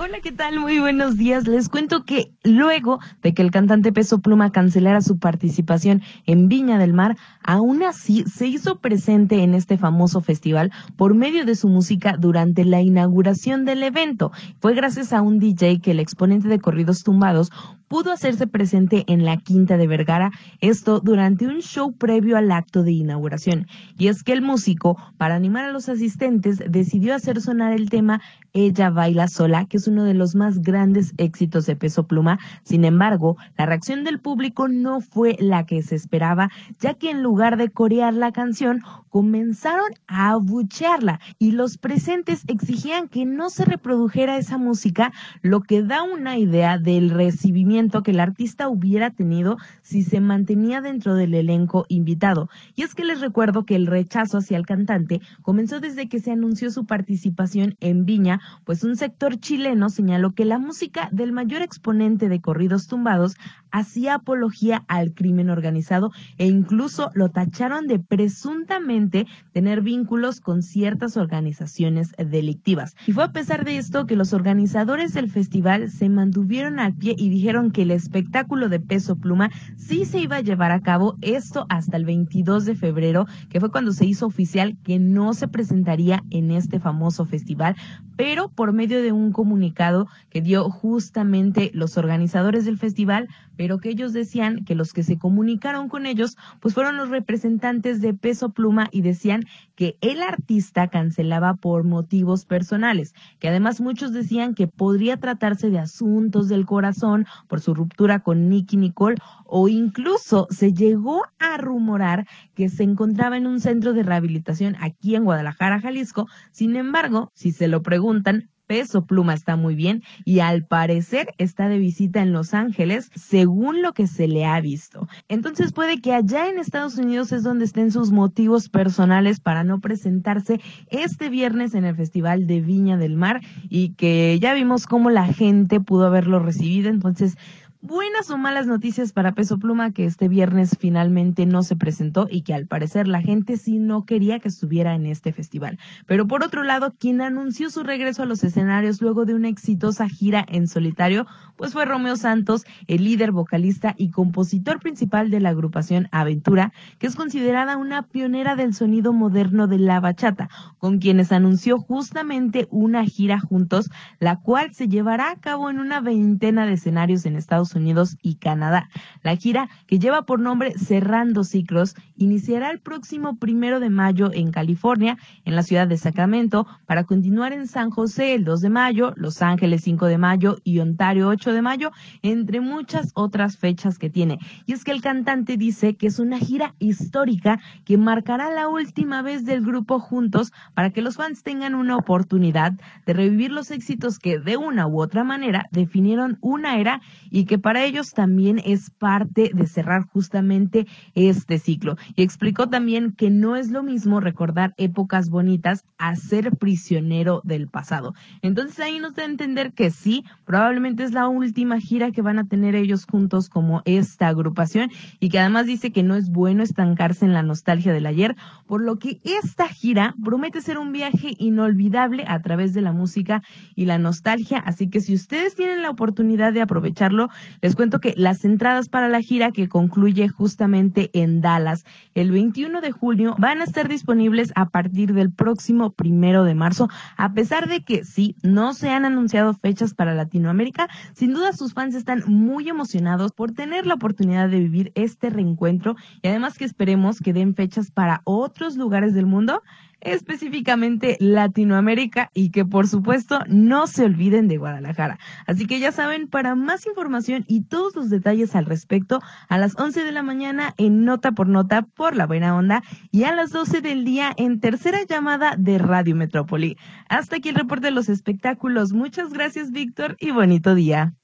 [0.04, 0.58] Hola, ¿qué tal?
[0.58, 1.46] Muy buenos días.
[1.46, 6.76] Les cuento que luego de que el cantante Peso Pluma cancelara su participación en Viña
[6.76, 11.68] del Mar, aún así se hizo presente en este famoso festival por medio de su
[11.68, 14.32] música durante la inauguración del evento.
[14.58, 17.52] Fue gracias a un DJ que el exponente de corridos tumbados
[17.92, 20.31] pudo hacerse presente en la Quinta de Vergara,
[20.62, 23.66] esto durante un show previo al acto de inauguración.
[23.98, 28.22] Y es que el músico, para animar a los asistentes, decidió hacer sonar el tema
[28.55, 32.38] Ella baila sola, que es uno de los más grandes éxitos de Peso Pluma.
[32.62, 36.50] Sin embargo, la reacción del público no fue la que se esperaba,
[36.81, 43.09] ya que en lugar de corear la canción, comenzaron a abuchearla y los presentes exigían
[43.09, 48.21] que no se reprodujera esa música, lo que da una idea del recibimiento que el
[48.21, 52.49] artista hubiera tenido si se mantenía dentro del elenco invitado.
[52.77, 56.31] Y es que les recuerdo que el rechazo hacia el cantante comenzó desde que se
[56.31, 61.62] anunció su participación en Viña, pues un sector chileno señaló que la música del mayor
[61.62, 63.37] exponente de corridos tumbados
[63.73, 71.16] hacía apología al crimen organizado e incluso lo tacharon de presuntamente tener vínculos con ciertas
[71.16, 72.95] organizaciones delictivas.
[73.07, 77.14] Y fue a pesar de esto que los organizadores del festival se mantuvieron al pie
[77.16, 81.16] y dijeron que el espectáculo de peso pluma sí se iba a llevar a cabo
[81.20, 85.48] esto hasta el 22 de febrero, que fue cuando se hizo oficial que no se
[85.48, 87.74] presentaría en este famoso festival,
[88.16, 93.90] pero por medio de un comunicado que dio justamente los organizadores del festival, pero que
[93.90, 98.50] ellos decían que los que se comunicaron con ellos pues fueron los representantes de Peso
[98.50, 104.68] Pluma y decían que el artista cancelaba por motivos personales, que además muchos decían que
[104.68, 110.72] podría tratarse de asuntos del corazón por su ruptura con Nicky Nicole o incluso se
[110.72, 116.29] llegó a rumorar que se encontraba en un centro de rehabilitación aquí en Guadalajara, Jalisco.
[116.51, 121.68] Sin embargo, si se lo preguntan, Peso Pluma está muy bien y al parecer está
[121.68, 125.09] de visita en Los Ángeles, según lo que se le ha visto.
[125.29, 129.81] Entonces puede que allá en Estados Unidos es donde estén sus motivos personales para no
[129.81, 135.11] presentarse este viernes en el Festival de Viña del Mar y que ya vimos cómo
[135.11, 136.90] la gente pudo haberlo recibido.
[136.90, 137.37] Entonces,
[137.83, 142.42] buenas o malas noticias para Peso Pluma que este viernes finalmente no se presentó y
[142.42, 145.81] que al parecer la gente sí no quería que estuviera en este festival.
[146.07, 150.09] Pero por otro lado, quien anunció su regreso a los escenarios luego de una exitosa
[150.09, 155.49] gira en solitario, pues fue Romeo Santos, el líder vocalista y compositor principal de la
[155.49, 161.33] agrupación Aventura, que es considerada una pionera del sonido moderno de la bachata, con quienes
[161.33, 163.90] anunció justamente una gira juntos,
[164.21, 168.37] la cual se llevará a cabo en una veintena de escenarios en Estados Unidos y
[168.37, 168.88] Canadá.
[169.22, 174.50] La gira, que lleva por nombre Cerrando Ciclos, iniciará el próximo primero de mayo en
[174.50, 179.12] California, en la ciudad de Sacramento, para continuar en San José el 2 de mayo,
[179.16, 181.90] Los Ángeles 5 de mayo y Ontario 8 de mayo,
[182.22, 184.38] entre muchas otras fechas que tiene.
[184.66, 189.22] Y es que el cantante dice que es una gira histórica que marcará la última
[189.22, 192.72] vez del grupo juntos para que los fans tengan una oportunidad
[193.06, 197.58] de revivir los éxitos que de una u otra manera definieron una era y que
[197.62, 201.96] para ellos también es parte de cerrar justamente este ciclo.
[202.16, 207.68] Y explicó también que no es lo mismo recordar épocas bonitas a ser prisionero del
[207.68, 208.14] pasado.
[208.42, 212.38] Entonces ahí nos da a entender que sí, probablemente es la última gira que van
[212.38, 216.62] a tener ellos juntos como esta agrupación y que además dice que no es bueno
[216.62, 221.35] estancarse en la nostalgia del ayer, por lo que esta gira promete ser un viaje
[221.38, 223.42] inolvidable a través de la música
[223.75, 227.29] y la nostalgia, así que si ustedes tienen la oportunidad de aprovecharlo,
[227.60, 231.84] les cuento que las entradas para la gira que concluye justamente en Dallas
[232.14, 236.88] el 21 de junio van a estar disponibles a partir del próximo primero de marzo,
[237.16, 241.74] a pesar de que sí, no se han anunciado fechas para Latinoamérica, sin duda sus
[241.74, 246.64] fans están muy emocionados por tener la oportunidad de vivir este reencuentro y además que
[246.64, 249.62] esperemos que den fechas para otros lugares del mundo
[250.02, 255.18] específicamente Latinoamérica y que por supuesto no se olviden de Guadalajara.
[255.46, 259.78] Así que ya saben, para más información y todos los detalles al respecto, a las
[259.78, 263.50] 11 de la mañana en Nota por Nota por la Buena Onda y a las
[263.50, 266.76] 12 del día en tercera llamada de Radio Metrópoli.
[267.08, 268.92] Hasta aquí el reporte de los espectáculos.
[268.92, 271.14] Muchas gracias Víctor y bonito día.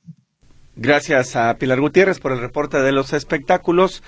[0.80, 4.04] Gracias a Pilar Gutiérrez por el reporte de los espectáculos.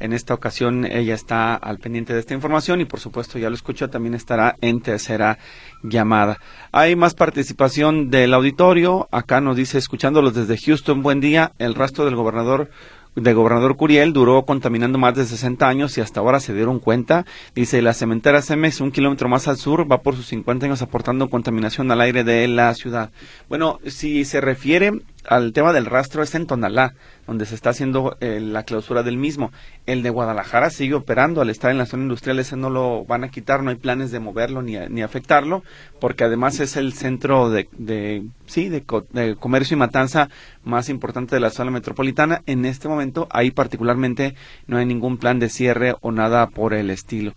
[0.00, 3.54] En esta ocasión ella está al pendiente de esta información y por supuesto ya lo
[3.54, 5.38] escuchó, también estará en tercera
[5.82, 6.38] llamada.
[6.72, 9.08] Hay más participación del auditorio.
[9.12, 11.52] Acá nos dice, escuchándolos desde Houston, buen día.
[11.58, 12.70] El rastro del gobernador
[13.14, 17.24] de gobernador Curiel duró contaminando más de 60 años y hasta ahora se dieron cuenta.
[17.54, 21.30] Dice, la cementera Cemex, un kilómetro más al sur, va por sus 50 años aportando
[21.30, 23.10] contaminación al aire de la ciudad.
[23.48, 24.92] Bueno, si se refiere
[25.26, 26.94] al tema del rastro es en Tonalá,
[27.26, 29.52] donde se está haciendo eh, la clausura del mismo.
[29.86, 33.24] El de Guadalajara sigue operando al estar en la zona industrial, ese no lo van
[33.24, 35.62] a quitar, no hay planes de moverlo ni, ni afectarlo,
[36.00, 40.28] porque además es el centro de, de sí, de, de, comercio y matanza
[40.62, 42.42] más importante de la zona metropolitana.
[42.46, 44.34] En este momento, ahí particularmente
[44.66, 47.34] no hay ningún plan de cierre o nada por el estilo.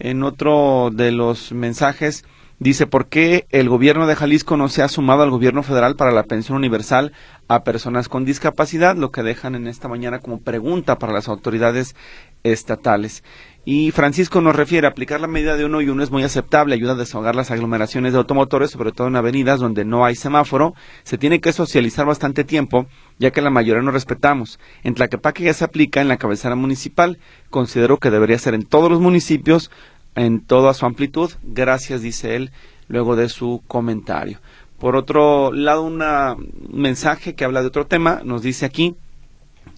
[0.00, 2.24] En otro de los mensajes,
[2.60, 6.10] Dice, ¿por qué el gobierno de Jalisco no se ha sumado al gobierno federal para
[6.10, 7.12] la pensión universal
[7.46, 8.96] a personas con discapacidad?
[8.96, 11.94] Lo que dejan en esta mañana como pregunta para las autoridades
[12.42, 13.22] estatales.
[13.64, 16.92] Y Francisco nos refiere, aplicar la medida de uno y uno es muy aceptable, ayuda
[16.92, 20.74] a desahogar las aglomeraciones de automotores, sobre todo en avenidas donde no hay semáforo.
[21.04, 22.86] Se tiene que socializar bastante tiempo,
[23.18, 24.58] ya que la mayoría no respetamos.
[24.82, 27.18] En Tlaquepaque ya se aplica en la cabecera municipal.
[27.50, 29.70] Considero que debería ser en todos los municipios,
[30.18, 31.30] en toda su amplitud.
[31.42, 32.50] Gracias, dice él,
[32.88, 34.40] luego de su comentario.
[34.78, 36.02] Por otro lado, un
[36.70, 38.96] mensaje que habla de otro tema, nos dice aquí,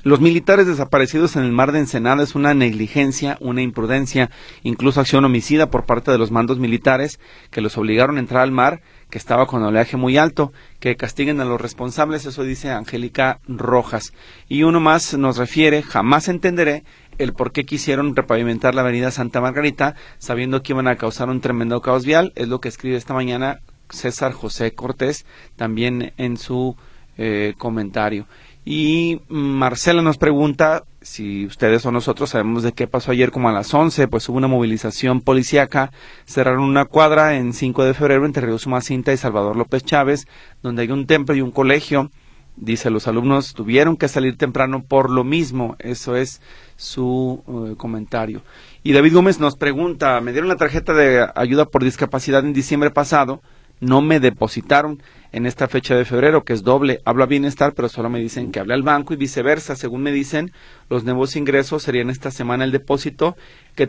[0.02, 4.30] los militares desaparecidos en el mar de Ensenada es una negligencia, una imprudencia,
[4.62, 7.20] incluso acción homicida por parte de los mandos militares
[7.50, 8.80] que los obligaron a entrar al mar,
[9.10, 14.14] que estaba con oleaje muy alto, que castiguen a los responsables, eso dice Angélica Rojas.
[14.48, 16.84] Y uno más nos refiere, jamás entenderé
[17.20, 21.40] el por qué quisieron repavimentar la avenida Santa Margarita, sabiendo que iban a causar un
[21.40, 23.60] tremendo caos vial, es lo que escribe esta mañana
[23.90, 26.76] César José Cortés, también en su
[27.18, 28.26] eh, comentario.
[28.64, 33.52] Y Marcela nos pregunta si ustedes o nosotros sabemos de qué pasó ayer como a
[33.52, 35.92] las 11, pues hubo una movilización policíaca,
[36.26, 40.26] cerraron una cuadra en 5 de febrero entre Río Sumacinta y Salvador López Chávez,
[40.62, 42.10] donde hay un templo y un colegio.
[42.56, 45.76] Dice, los alumnos tuvieron que salir temprano por lo mismo.
[45.78, 46.42] Eso es
[46.76, 48.42] su eh, comentario.
[48.82, 52.90] Y David Gómez nos pregunta, me dieron la tarjeta de ayuda por discapacidad en diciembre
[52.90, 53.40] pasado,
[53.80, 57.00] no me depositaron en esta fecha de febrero, que es doble.
[57.04, 59.74] Hablo a bienestar, pero solo me dicen que hable al banco y viceversa.
[59.74, 60.52] Según me dicen,
[60.90, 63.36] los nuevos ingresos serían esta semana el depósito.
[63.74, 63.88] ¿Qué,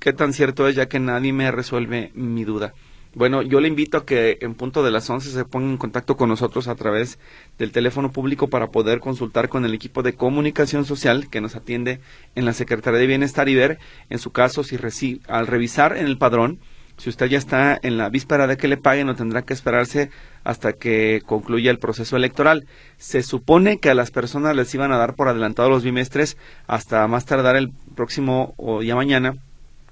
[0.00, 2.72] qué tan cierto es ya que nadie me resuelve mi duda?
[3.14, 6.16] Bueno, yo le invito a que en punto de las 11 se ponga en contacto
[6.16, 7.18] con nosotros a través
[7.58, 12.00] del teléfono público para poder consultar con el equipo de comunicación social que nos atiende
[12.34, 13.78] en la Secretaría de Bienestar y ver,
[14.10, 16.60] en su caso, si al revisar en el padrón,
[16.98, 20.10] si usted ya está en la víspera de que le paguen, no tendrá que esperarse
[20.44, 22.66] hasta que concluya el proceso electoral.
[22.98, 26.36] Se supone que a las personas les iban a dar por adelantado los bimestres
[26.66, 29.36] hasta más tardar el próximo o ya mañana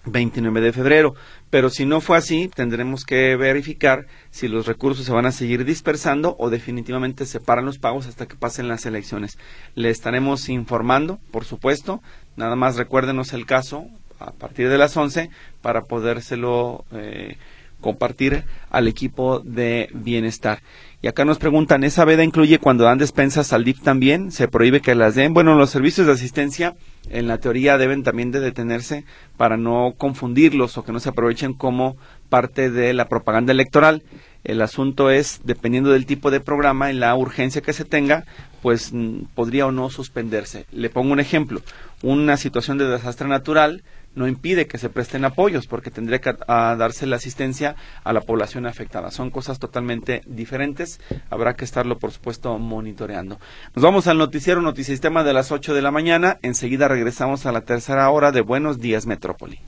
[0.07, 1.15] 29 de febrero.
[1.51, 5.65] Pero si no fue así, tendremos que verificar si los recursos se van a seguir
[5.65, 9.39] dispersando o definitivamente se paran los pagos hasta que pasen las elecciones.
[9.75, 12.03] Le estaremos informando, por supuesto.
[12.37, 13.87] Nada más recuérdenos el caso
[14.19, 15.31] a partir de las 11
[15.61, 17.37] para podérselo eh,
[17.81, 20.61] compartir al equipo de bienestar.
[21.03, 24.33] Y acá nos preguntan, ¿esa veda incluye cuando dan despensas al DIF también?
[24.33, 25.35] ¿Se prohíbe que las den?
[25.35, 26.75] Bueno, los servicios de asistencia
[27.11, 29.05] en la teoría deben también de detenerse
[29.37, 31.97] para no confundirlos o que no se aprovechen como
[32.29, 34.03] parte de la propaganda electoral.
[34.43, 38.25] El asunto es, dependiendo del tipo de programa y la urgencia que se tenga,
[38.63, 40.67] pues mm, podría o no suspenderse.
[40.73, 41.63] Le pongo un ejemplo.
[42.03, 43.83] Una situación de desastre natural
[44.17, 48.67] no impide que se presten apoyos porque tendría que darse la asistencia a la población
[48.67, 49.13] afectada.
[49.13, 51.01] Son cosas totalmente diferentes.
[51.31, 53.39] Habrá que estarlo, por supuesto, monitoreando.
[53.75, 56.39] Nos vamos al noticiero Notisistema de las 8 de la mañana.
[56.43, 59.61] Enseguida regresamos a la tercera hora de Buenos Días Metrópoli.